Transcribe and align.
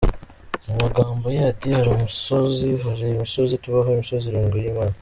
Mu 0.65 0.73
magambo 0.83 1.25
ye 1.35 1.41
ati 1.51 1.67
“hari 1.77 1.89
umusozi, 1.91 2.69
hari 2.83 3.03
imisozi 3.15 3.53
tubaho 3.63 3.89
imisozi 3.91 4.25
irindwi 4.27 4.59
y’Imana. 4.63 4.89